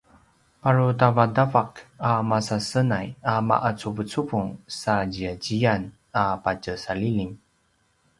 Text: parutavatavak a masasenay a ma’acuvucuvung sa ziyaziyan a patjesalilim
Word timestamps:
parutavatavak 0.61 1.71
a 2.09 2.11
masasenay 2.29 3.07
a 3.31 3.33
ma’acuvucuvung 3.47 4.49
sa 4.79 4.93
ziyaziyan 5.13 5.81
a 6.19 6.23
patjesalilim 6.43 7.31